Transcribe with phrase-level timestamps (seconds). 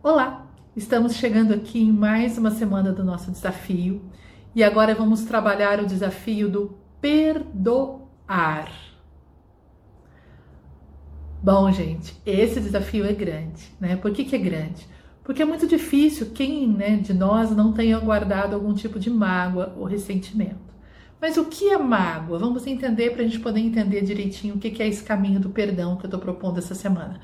[0.00, 0.46] Olá!
[0.76, 4.00] Estamos chegando aqui em mais uma semana do nosso desafio
[4.54, 8.70] e agora vamos trabalhar o desafio do perdoar.
[11.42, 13.96] Bom, gente, esse desafio é grande, né?
[13.96, 14.86] Por que, que é grande?
[15.24, 19.74] Porque é muito difícil quem né, de nós não tenha guardado algum tipo de mágoa
[19.76, 20.72] ou ressentimento.
[21.20, 22.38] Mas o que é mágoa?
[22.38, 25.50] Vamos entender para a gente poder entender direitinho o que, que é esse caminho do
[25.50, 27.20] perdão que eu estou propondo essa semana.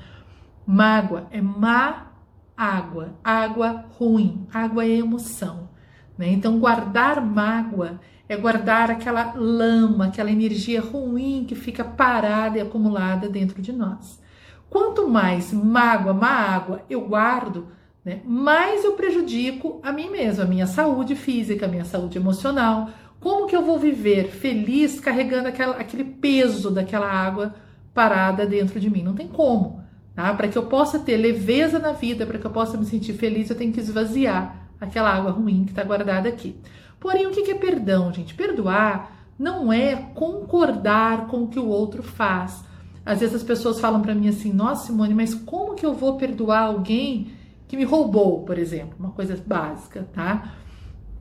[0.67, 2.11] Mágoa é má
[2.55, 5.69] água, água ruim, água é emoção.
[6.17, 6.29] Né?
[6.29, 13.29] Então, guardar mágoa é guardar aquela lama, aquela energia ruim que fica parada e acumulada
[13.29, 14.19] dentro de nós.
[14.69, 17.67] Quanto mais mágoa, má água eu guardo,
[18.03, 22.89] né, mais eu prejudico a mim mesmo, a minha saúde física, a minha saúde emocional.
[23.19, 27.55] Como que eu vou viver feliz carregando aquela, aquele peso daquela água
[27.93, 29.03] parada dentro de mim?
[29.03, 29.84] Não tem como.
[30.15, 30.33] Tá?
[30.33, 33.49] Para que eu possa ter leveza na vida, para que eu possa me sentir feliz,
[33.49, 36.55] eu tenho que esvaziar aquela água ruim que está guardada aqui.
[36.99, 38.33] Porém, o que é perdão, gente?
[38.33, 42.63] Perdoar não é concordar com o que o outro faz.
[43.05, 46.17] Às vezes as pessoas falam para mim assim: Nossa, Simone, mas como que eu vou
[46.17, 47.31] perdoar alguém
[47.67, 48.95] que me roubou, por exemplo?
[48.97, 50.53] Uma coisa básica, tá?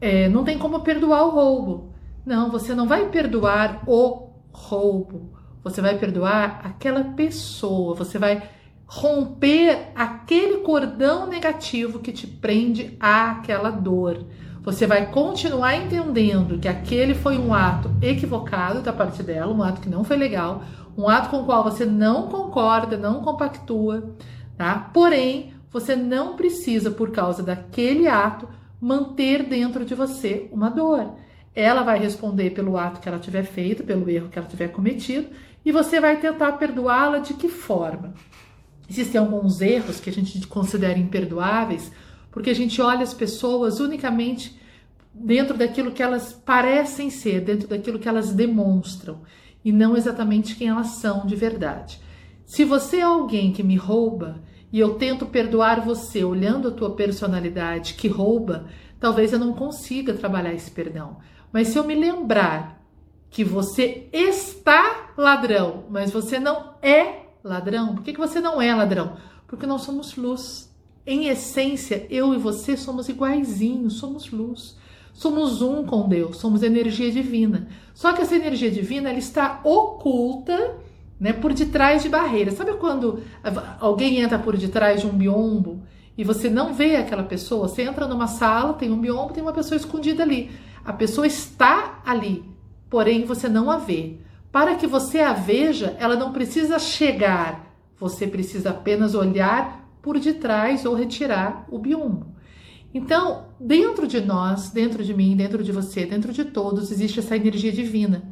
[0.00, 1.92] É, não tem como perdoar o roubo.
[2.24, 5.32] Não, você não vai perdoar o roubo.
[5.62, 7.94] Você vai perdoar aquela pessoa.
[7.96, 8.42] Você vai
[8.86, 14.24] romper aquele cordão negativo que te prende àquela dor.
[14.62, 19.80] Você vai continuar entendendo que aquele foi um ato equivocado da parte dela, um ato
[19.80, 20.62] que não foi legal,
[20.96, 24.14] um ato com o qual você não concorda, não compactua,
[24.56, 24.90] tá?
[24.92, 28.48] Porém, você não precisa, por causa daquele ato,
[28.80, 31.14] manter dentro de você uma dor.
[31.54, 35.28] Ela vai responder pelo ato que ela tiver feito, pelo erro que ela tiver cometido,
[35.64, 38.14] e você vai tentar perdoá-la de que forma?
[38.88, 41.90] Existem alguns erros que a gente considera imperdoáveis,
[42.30, 44.58] porque a gente olha as pessoas unicamente
[45.12, 49.20] dentro daquilo que elas parecem ser, dentro daquilo que elas demonstram,
[49.64, 52.00] e não exatamente quem elas são de verdade.
[52.44, 56.94] Se você é alguém que me rouba e eu tento perdoar você olhando a tua
[56.94, 58.66] personalidade que rouba,
[59.00, 61.18] talvez eu não consiga trabalhar esse perdão.
[61.52, 62.84] Mas se eu me lembrar
[63.30, 67.94] que você está ladrão, mas você não é ladrão?
[67.94, 69.16] Por que, que você não é ladrão?
[69.46, 70.72] Porque nós somos luz.
[71.06, 74.76] Em essência, eu e você somos iguaizinhos, somos luz.
[75.12, 77.68] Somos um com Deus, somos energia divina.
[77.92, 80.76] Só que essa energia divina ela está oculta
[81.20, 82.54] né, por detrás de barreiras.
[82.54, 83.22] Sabe quando
[83.78, 85.82] alguém entra por detrás de um biombo
[86.16, 87.68] e você não vê aquela pessoa?
[87.68, 90.50] Você entra numa sala, tem um biombo, tem uma pessoa escondida ali.
[90.84, 92.44] A pessoa está ali,
[92.90, 94.18] porém você não a vê.
[94.54, 100.84] Para que você a veja, ela não precisa chegar, você precisa apenas olhar por detrás
[100.84, 102.28] ou retirar o biombo.
[102.94, 107.34] Então, dentro de nós, dentro de mim, dentro de você, dentro de todos, existe essa
[107.34, 108.22] energia divina,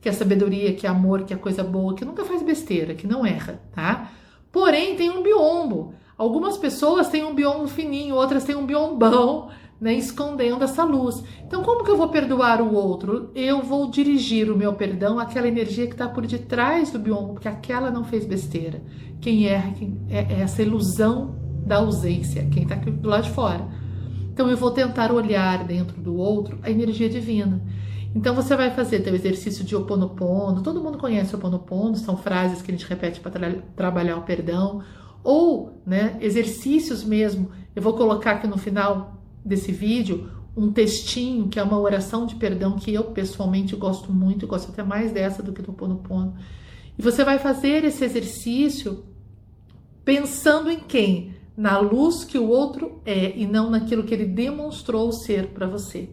[0.00, 3.08] que é sabedoria, que é amor, que é coisa boa, que nunca faz besteira, que
[3.08, 4.12] não erra, tá?
[4.52, 5.94] Porém, tem um biombo.
[6.16, 9.50] Algumas pessoas têm um biombo fininho, outras têm um biombão,
[9.82, 11.24] né, escondendo essa luz.
[11.44, 13.32] Então, como que eu vou perdoar o outro?
[13.34, 17.48] Eu vou dirigir o meu perdão àquela energia que está por detrás do biombo, porque
[17.48, 18.80] aquela não fez besteira.
[19.20, 19.74] Quem erra
[20.08, 21.34] é, é essa ilusão
[21.66, 23.66] da ausência, quem está do lado de fora.
[24.32, 27.60] Então, eu vou tentar olhar dentro do outro a energia divina.
[28.14, 30.62] Então, você vai fazer teu exercício de oponopono.
[30.62, 34.22] Todo mundo conhece o oponopono, são frases que a gente repete para tra trabalhar o
[34.22, 34.80] perdão.
[35.24, 37.50] Ou, né, exercícios mesmo.
[37.74, 42.34] Eu vou colocar aqui no final desse vídeo um textinho que é uma oração de
[42.34, 46.34] perdão que eu pessoalmente gosto muito, gosto até mais dessa do que do Pono Pono.
[46.98, 49.04] E você vai fazer esse exercício
[50.04, 51.34] pensando em quem?
[51.56, 56.10] Na luz que o outro é e não naquilo que ele demonstrou ser para você,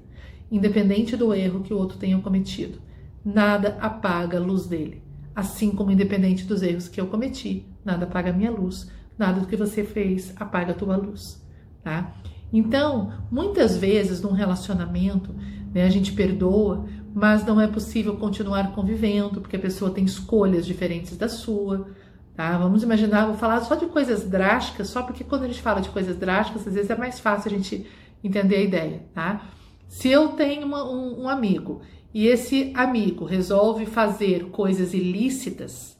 [0.52, 2.80] independente do erro que o outro tenha cometido.
[3.24, 5.04] Nada apaga a luz dele.
[5.36, 9.48] Assim como independente dos erros que eu cometi, nada apaga a minha luz, nada do
[9.48, 11.46] que você fez apaga a tua luz,
[11.84, 12.14] tá?
[12.52, 15.34] Então, muitas vezes num relacionamento,
[15.74, 20.66] né, a gente perdoa, mas não é possível continuar convivendo, porque a pessoa tem escolhas
[20.66, 21.88] diferentes da sua.
[22.36, 22.58] Tá?
[22.58, 25.90] Vamos imaginar, vou falar só de coisas drásticas, só porque quando a gente fala de
[25.90, 27.86] coisas drásticas, às vezes é mais fácil a gente
[28.24, 29.04] entender a ideia.
[29.14, 29.50] Tá?
[29.88, 31.82] Se eu tenho uma, um, um amigo
[32.14, 35.99] e esse amigo resolve fazer coisas ilícitas,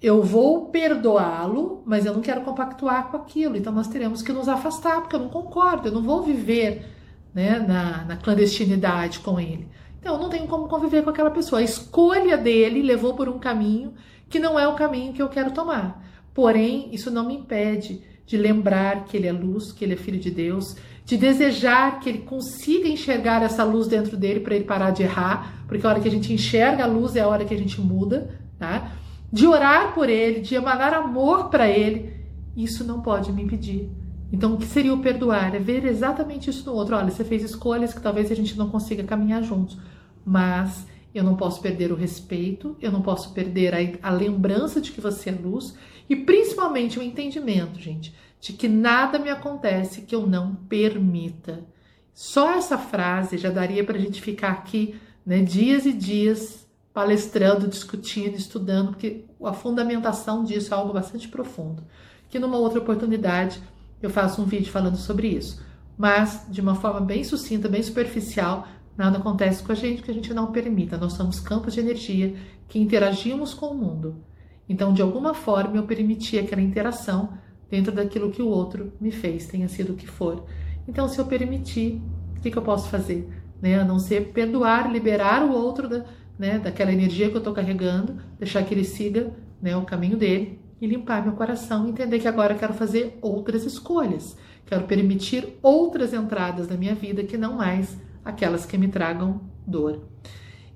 [0.00, 3.56] eu vou perdoá-lo, mas eu não quero compactuar com aquilo.
[3.56, 6.86] Então nós teremos que nos afastar, porque eu não concordo, eu não vou viver
[7.34, 9.68] né, na, na clandestinidade com ele.
[9.98, 11.60] Então eu não tenho como conviver com aquela pessoa.
[11.60, 13.94] A escolha dele levou por um caminho
[14.28, 16.04] que não é o caminho que eu quero tomar.
[16.32, 20.20] Porém, isso não me impede de lembrar que ele é luz, que ele é filho
[20.20, 24.90] de Deus, de desejar que ele consiga enxergar essa luz dentro dele para ele parar
[24.90, 27.54] de errar, porque a hora que a gente enxerga a luz é a hora que
[27.54, 28.92] a gente muda, tá?
[29.32, 32.12] De orar por ele, de emanar amor para ele,
[32.56, 33.90] isso não pode me impedir.
[34.32, 35.54] Então, o que seria o perdoar?
[35.54, 36.96] É ver exatamente isso no outro.
[36.96, 39.78] Olha, você fez escolhas que talvez a gente não consiga caminhar juntos,
[40.24, 44.92] mas eu não posso perder o respeito, eu não posso perder a, a lembrança de
[44.92, 45.74] que você é luz
[46.08, 51.64] e principalmente o entendimento, gente, de que nada me acontece que eu não permita.
[52.12, 54.94] Só essa frase já daria para a gente ficar aqui
[55.24, 61.82] né, dias e dias palestrando, discutindo, estudando, porque a fundamentação disso é algo bastante profundo.
[62.28, 63.60] Que numa outra oportunidade
[64.02, 65.62] eu faço um vídeo falando sobre isso.
[65.96, 70.14] Mas de uma forma bem sucinta, bem superficial, nada acontece com a gente que a
[70.14, 70.96] gente não permita.
[70.96, 72.36] Nós somos campos de energia
[72.68, 74.24] que interagimos com o mundo.
[74.68, 77.30] Então, de alguma forma, eu permiti aquela interação
[77.70, 80.44] dentro daquilo que o outro me fez, tenha sido o que for.
[80.86, 82.02] Então, se eu permitir,
[82.36, 83.28] o que, que eu posso fazer?
[83.60, 83.78] Né?
[83.78, 86.04] A não ser perdoar, liberar o outro da,
[86.38, 90.60] né, daquela energia que eu estou carregando, deixar que ele siga né, o caminho dele
[90.80, 96.14] e limpar meu coração, entender que agora eu quero fazer outras escolhas, quero permitir outras
[96.14, 100.08] entradas na minha vida que não mais aquelas que me tragam dor.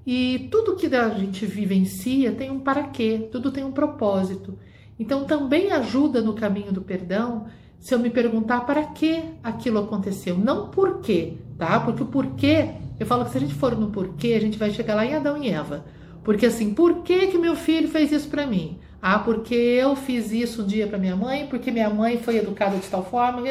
[0.04, 4.58] E tudo que a gente vivencia tem um para quê, tudo tem um propósito.
[4.98, 7.46] Então também ajuda no caminho do perdão
[7.82, 11.80] se eu me perguntar para que aquilo aconteceu, não por quê, tá?
[11.80, 14.70] Porque o porquê, eu falo que se a gente for no porquê, a gente vai
[14.70, 15.84] chegar lá em Adão e Eva.
[16.22, 18.78] Porque assim, por que que meu filho fez isso para mim?
[19.02, 22.76] Ah, porque eu fiz isso um dia para minha mãe, porque minha mãe foi educada
[22.76, 23.42] de tal forma,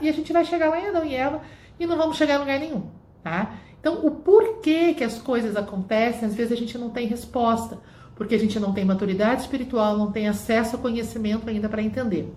[0.00, 1.40] e a gente vai chegar lá em Adão e Eva
[1.80, 2.84] e não vamos chegar a lugar nenhum,
[3.24, 3.56] tá?
[3.80, 7.76] Então, o porquê que as coisas acontecem, às vezes a gente não tem resposta,
[8.14, 12.32] porque a gente não tem maturidade espiritual, não tem acesso ao conhecimento ainda para entender.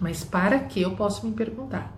[0.00, 1.96] Mas para que eu posso me perguntar?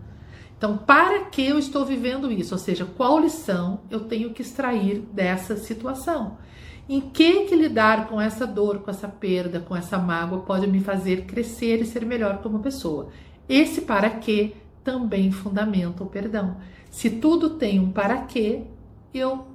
[0.59, 2.55] Então, para que eu estou vivendo isso?
[2.55, 6.39] Ou seja, qual lição eu tenho que extrair dessa situação?
[6.89, 10.81] Em que que lidar com essa dor, com essa perda, com essa mágoa pode me
[10.81, 13.09] fazer crescer e ser melhor como pessoa?
[13.49, 16.57] Esse para que também fundamenta o perdão.
[16.91, 18.65] Se tudo tem um para que,
[19.15, 19.47] eu,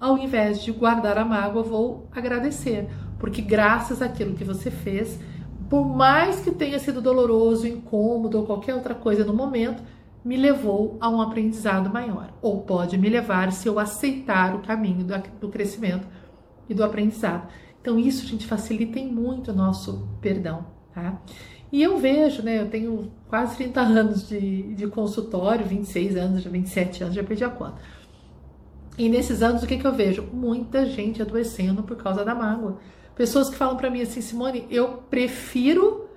[0.00, 2.88] ao invés de guardar a mágoa, vou agradecer,
[3.18, 5.18] porque graças àquilo que você fez,
[5.74, 9.82] por mais que tenha sido doloroso, incômodo ou qualquer outra coisa no momento,
[10.24, 15.04] me levou a um aprendizado maior, ou pode me levar se eu aceitar o caminho
[15.40, 16.06] do crescimento
[16.68, 17.48] e do aprendizado.
[17.80, 21.20] Então, isso, gente, facilita muito o nosso perdão, tá?
[21.72, 26.50] E eu vejo, né, eu tenho quase 30 anos de, de consultório, 26 anos, já
[26.50, 27.82] 27 anos, já perdi a conta.
[28.96, 30.22] E nesses anos, o que, que eu vejo?
[30.32, 32.78] Muita gente adoecendo por causa da mágoa.
[33.16, 36.08] Pessoas que falam para mim assim, Simone, eu prefiro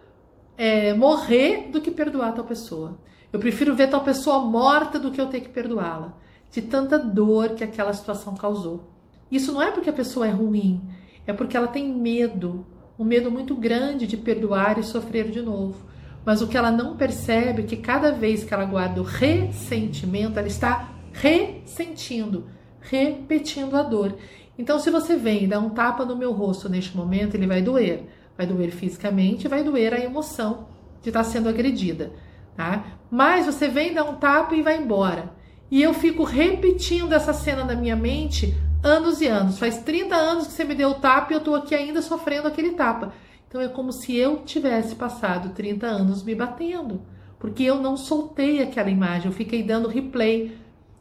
[0.57, 2.97] é, morrer do que perdoar tal pessoa.
[3.31, 6.17] Eu prefiro ver tal pessoa morta do que eu ter que perdoá-la.
[6.51, 8.89] De tanta dor que aquela situação causou.
[9.29, 10.81] Isso não é porque a pessoa é ruim,
[11.25, 12.65] é porque ela tem medo,
[12.97, 15.85] um medo muito grande de perdoar e sofrer de novo.
[16.25, 20.39] Mas o que ela não percebe é que cada vez que ela guarda o ressentimento,
[20.39, 22.45] ela está ressentindo
[22.89, 24.15] repetindo a dor.
[24.57, 27.61] Então, se você vem e dá um tapa no meu rosto neste momento, ele vai
[27.61, 28.03] doer.
[28.37, 30.67] Vai doer fisicamente, vai doer a emoção
[31.01, 32.11] de estar sendo agredida,
[32.55, 32.85] tá?
[33.09, 35.33] Mas você vem, dá um tapa e vai embora.
[35.69, 39.59] E eu fico repetindo essa cena na minha mente anos e anos.
[39.59, 42.47] Faz 30 anos que você me deu o tapa e eu tô aqui ainda sofrendo
[42.47, 43.13] aquele tapa.
[43.47, 47.01] Então é como se eu tivesse passado 30 anos me batendo,
[47.39, 50.57] porque eu não soltei aquela imagem, eu fiquei dando replay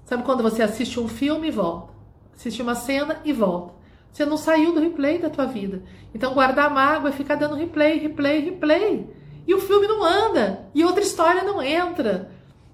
[0.06, 1.95] Sabe quando você assiste um filme e volta?
[2.36, 3.74] Assiste uma cena e volta.
[4.12, 5.82] Você não saiu do replay da tua vida.
[6.14, 9.10] Então guardar mágoa é ficar dando replay, replay, replay.
[9.46, 10.68] E o filme não anda.
[10.74, 12.30] E outra história não entra.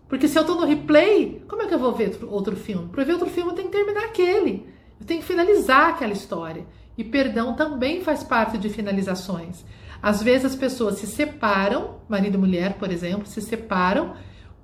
[0.09, 2.89] Porque se eu tô no replay, como é que eu vou ver outro filme?
[2.89, 4.67] Para ver outro filme eu tenho que terminar aquele.
[5.01, 6.67] Eu tenho que finalizar aquela história.
[6.99, 9.65] E perdão também faz parte de finalizações.
[10.03, 14.15] Às vezes as pessoas se separam, marido e mulher, por exemplo, se separam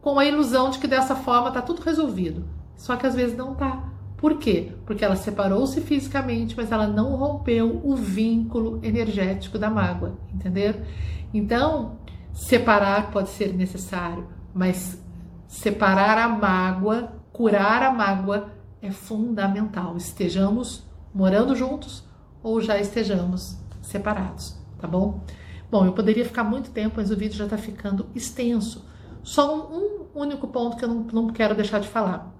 [0.01, 2.45] com a ilusão de que dessa forma tá tudo resolvido.
[2.77, 3.98] Só que às vezes não tá.
[4.19, 4.73] Por quê?
[4.85, 10.85] Porque ela separou-se fisicamente, mas ela não rompeu o vínculo energético da mágoa, entender?
[11.33, 12.01] Então,
[12.33, 15.01] separar pode ser necessário, mas
[15.47, 19.97] separar a mágoa, curar a mágoa é fundamental.
[19.97, 20.85] Estejamos
[21.15, 22.05] morando juntos
[22.43, 25.23] ou já estejamos separados, tá bom?
[25.71, 28.85] Bom, eu poderia ficar muito tempo, mas o vídeo já está ficando extenso.
[29.23, 32.38] Só um, um único ponto que eu não, não quero deixar de falar.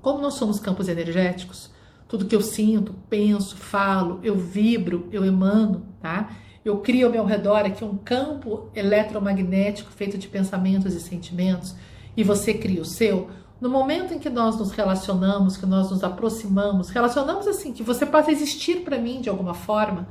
[0.00, 1.70] Como nós somos campos energéticos,
[2.08, 6.30] tudo que eu sinto, penso, falo, eu vibro, eu emano, tá?
[6.64, 11.74] eu crio ao meu redor aqui um campo eletromagnético feito de pensamentos e sentimentos,
[12.16, 13.30] e você cria o seu,
[13.60, 18.04] no momento em que nós nos relacionamos, que nós nos aproximamos, relacionamos assim, que você
[18.04, 20.08] passa a existir para mim de alguma forma,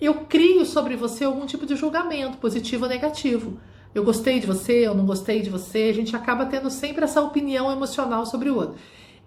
[0.00, 3.60] eu crio sobre você algum tipo de julgamento, positivo ou negativo.
[3.94, 7.20] Eu gostei de você, eu não gostei de você, a gente acaba tendo sempre essa
[7.20, 8.74] opinião emocional sobre o outro.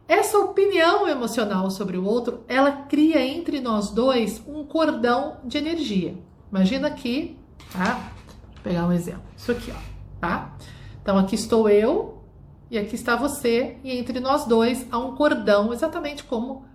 [0.08, 6.16] Essa opinião emocional sobre o outro, ela cria entre nós dois um cordão de energia.
[6.52, 7.40] Imagina aqui,
[7.72, 8.12] tá?
[8.54, 9.24] Vou pegar um exemplo.
[9.36, 9.80] Isso aqui, ó,
[10.20, 10.56] tá?
[11.02, 12.24] Então aqui estou eu
[12.70, 16.66] e aqui está você, e entre nós dois há um cordão, exatamente como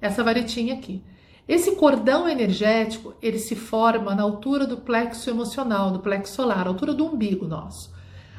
[0.00, 1.02] essa varetinha aqui.
[1.48, 6.94] Esse cordão energético, ele se forma na altura do plexo emocional, do plexo solar, altura
[6.94, 7.92] do umbigo nosso.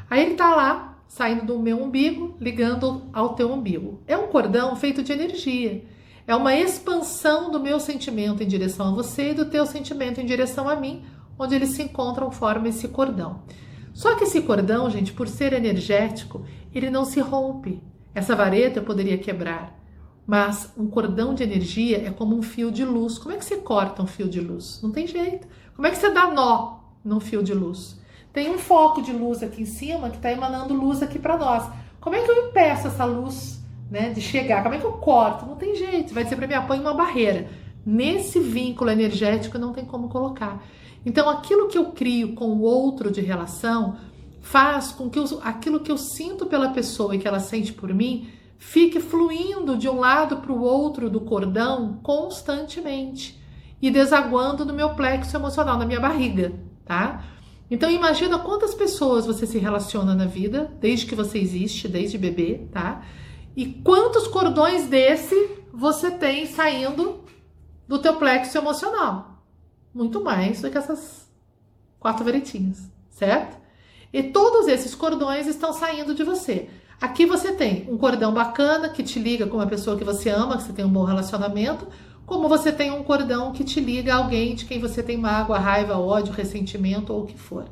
[0.10, 4.02] Aí ele tá lá, saindo do meu umbigo, ligando ao teu umbigo.
[4.08, 5.84] É um cordão feito de energia.
[6.26, 10.26] É uma expansão do meu sentimento em direção a você e do teu sentimento em
[10.26, 11.04] direção a mim,
[11.38, 13.42] onde eles se encontram, formam esse cordão.
[13.94, 17.84] Só que esse cordão, gente, por ser energético, ele não se rompe.
[18.16, 19.78] Essa vareta eu poderia quebrar,
[20.26, 23.18] mas um cordão de energia é como um fio de luz.
[23.18, 24.80] Como é que você corta um fio de luz?
[24.82, 25.46] Não tem jeito.
[25.76, 28.00] Como é que você dá nó num fio de luz?
[28.34, 31.70] Tem um foco de luz aqui em cima que está emanando luz aqui para nós.
[32.00, 34.64] Como é que eu impeço essa luz né, de chegar?
[34.64, 35.46] Como é que eu corto?
[35.46, 36.14] Não tem jeito.
[36.14, 37.50] Vai dizer para mim, ah, põe uma barreira.
[37.86, 40.64] Nesse vínculo energético não tem como colocar.
[41.06, 43.98] Então, aquilo que eu crio com o outro de relação
[44.40, 47.94] faz com que eu, aquilo que eu sinto pela pessoa e que ela sente por
[47.94, 53.42] mim fique fluindo de um lado para o outro do cordão constantemente
[53.82, 56.54] e desaguando no meu plexo emocional, na minha barriga,
[56.86, 57.24] tá?
[57.72, 62.68] Então imagina quantas pessoas você se relaciona na vida, desde que você existe, desde bebê,
[62.70, 63.02] tá?
[63.56, 65.36] E quantos cordões desse
[65.74, 67.24] você tem saindo
[67.88, 69.42] do teu plexo emocional?
[69.94, 71.32] Muito mais do que essas
[71.98, 73.58] quatro veretinhas, certo?
[74.12, 76.70] E todos esses cordões estão saindo de você.
[77.00, 80.58] Aqui você tem um cordão bacana que te liga com uma pessoa que você ama,
[80.58, 81.88] que você tem um bom relacionamento,
[82.32, 85.60] como você tem um cordão que te liga a alguém de quem você tem mágoa,
[85.60, 87.66] raiva, ódio, ressentimento ou o que for.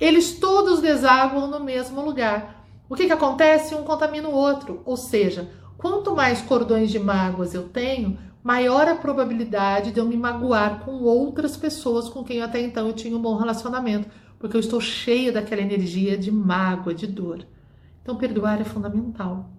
[0.00, 2.66] Eles todos desaguam no mesmo lugar.
[2.88, 3.72] O que, que acontece?
[3.72, 4.82] Um contamina o outro.
[4.84, 5.48] Ou seja,
[5.78, 11.04] quanto mais cordões de mágoas eu tenho, maior a probabilidade de eu me magoar com
[11.04, 14.08] outras pessoas com quem até então eu tinha um bom relacionamento
[14.40, 17.46] porque eu estou cheia daquela energia de mágoa, de dor.
[18.02, 19.50] Então, perdoar é fundamental.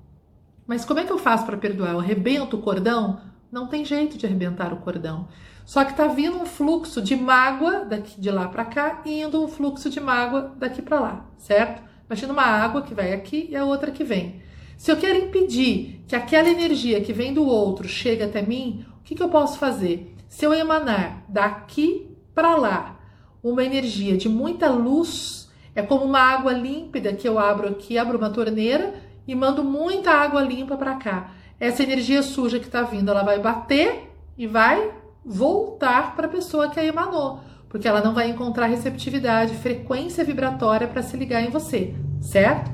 [0.68, 1.92] Mas como é que eu faço para perdoar?
[1.94, 3.31] Eu arrebento o cordão?
[3.52, 5.28] Não tem jeito de arrebentar o cordão.
[5.66, 9.44] Só que tá vindo um fluxo de mágoa daqui de lá para cá e indo
[9.44, 11.84] um fluxo de mágoa daqui para lá, certo?
[12.06, 14.42] Imagina uma água que vai aqui e a outra que vem.
[14.78, 19.04] Se eu quero impedir que aquela energia que vem do outro chegue até mim, o
[19.04, 20.16] que, que eu posso fazer?
[20.30, 23.00] Se eu emanar daqui para lá
[23.44, 28.18] uma energia de muita luz, é como uma água límpida que eu abro aqui, abro
[28.18, 28.94] uma torneira
[29.28, 31.32] e mando muita água limpa para cá.
[31.62, 34.92] Essa energia suja que está vindo, ela vai bater e vai
[35.24, 37.40] voltar para a pessoa que a emanou,
[37.70, 42.72] porque ela não vai encontrar receptividade, frequência vibratória para se ligar em você, certo?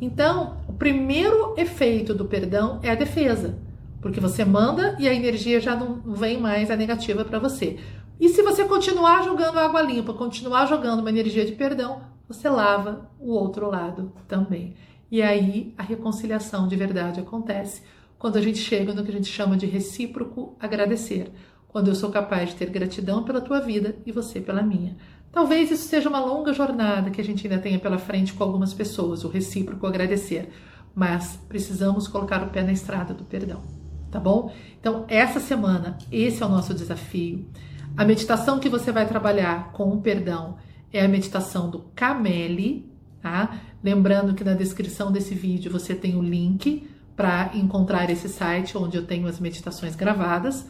[0.00, 3.58] Então, o primeiro efeito do perdão é a defesa,
[4.00, 7.78] porque você manda e a energia já não vem mais a negativa para você.
[8.18, 13.10] E se você continuar jogando água limpa, continuar jogando uma energia de perdão, você lava
[13.20, 14.74] o outro lado também.
[15.10, 17.82] E aí a reconciliação de verdade acontece
[18.20, 21.32] quando a gente chega no que a gente chama de recíproco agradecer.
[21.66, 24.94] Quando eu sou capaz de ter gratidão pela tua vida e você pela minha.
[25.32, 28.74] Talvez isso seja uma longa jornada que a gente ainda tenha pela frente com algumas
[28.74, 30.50] pessoas, o recíproco agradecer.
[30.94, 33.62] Mas precisamos colocar o pé na estrada do perdão,
[34.10, 34.52] tá bom?
[34.78, 37.48] Então, essa semana, esse é o nosso desafio.
[37.96, 40.58] A meditação que você vai trabalhar com o perdão
[40.92, 43.60] é a meditação do Cameli, tá?
[43.82, 46.86] Lembrando que na descrição desse vídeo você tem o link
[47.20, 50.64] para encontrar esse site onde eu tenho as meditações gravadas.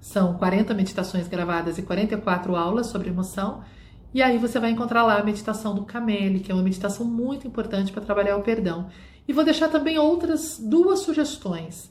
[0.00, 3.62] São 40 meditações gravadas e 44 aulas sobre emoção.
[4.12, 7.46] E aí você vai encontrar lá a meditação do Cameli, que é uma meditação muito
[7.46, 8.88] importante para trabalhar o perdão.
[9.28, 11.88] E vou deixar também outras duas sugestões.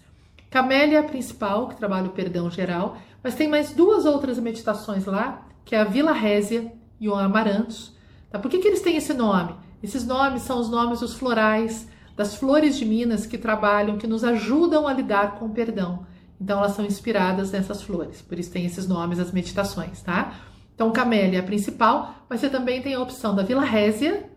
[0.50, 5.06] Cameli é a principal, que trabalha o perdão geral, mas tem mais duas outras meditações
[5.06, 7.96] lá, que é a Vila Résia e o Amarantos.
[8.30, 8.38] Tá?
[8.38, 9.56] Por que, que eles têm esse nome?
[9.82, 11.88] Esses nomes são os nomes dos florais,
[12.22, 16.06] das flores de Minas que trabalham, que nos ajudam a lidar com o perdão.
[16.40, 20.36] Então elas são inspiradas nessas flores, por isso tem esses nomes as meditações, tá?
[20.76, 24.30] Então Camélia é a principal, mas você também tem a opção da Vila Résia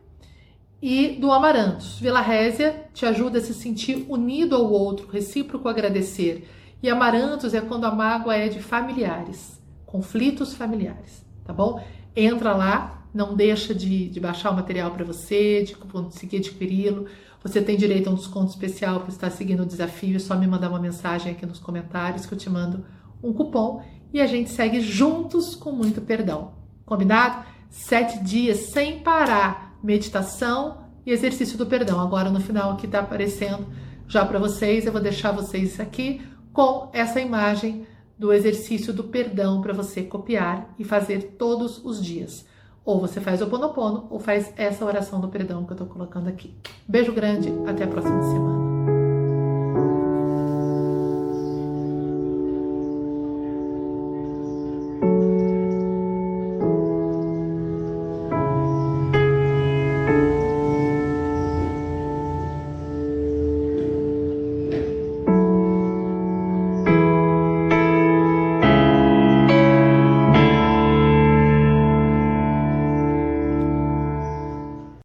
[0.80, 1.98] e do Amarantos.
[1.98, 6.48] Vila Résia te ajuda a se sentir unido ao outro, recíproco agradecer.
[6.82, 11.82] E amarantos é quando a mágoa é de familiares, conflitos familiares, tá bom?
[12.16, 17.06] entra lá, não deixa de, de baixar o material para você, de conseguir adquiri-lo.
[17.42, 20.16] Você tem direito a um desconto especial por estar seguindo o desafio.
[20.16, 22.84] É só me mandar uma mensagem aqui nos comentários que eu te mando
[23.22, 26.52] um cupom e a gente segue juntos com muito perdão.
[26.84, 27.44] Combinado?
[27.70, 32.00] Sete dias sem parar, meditação e exercício do perdão.
[32.00, 33.66] Agora no final aqui está aparecendo
[34.06, 36.20] já para vocês, eu vou deixar vocês aqui
[36.52, 37.86] com essa imagem
[38.18, 42.46] do exercício do perdão para você copiar e fazer todos os dias.
[42.84, 46.28] Ou você faz o Ponopono ou faz essa oração do perdão que eu estou colocando
[46.28, 46.54] aqui.
[46.86, 48.73] Beijo grande, até a próxima semana.